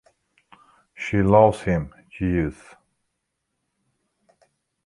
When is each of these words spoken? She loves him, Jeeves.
She 0.95 1.21
loves 1.21 1.61
him, 1.61 1.93
Jeeves. 2.09 2.57